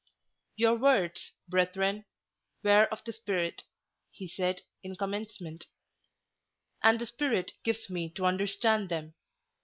[0.55, 2.05] "Your words, brethren,
[2.63, 3.61] were of the Spirit,"
[4.09, 5.67] he said, in commencement;
[6.81, 9.13] "and the Spirit gives me to understand them.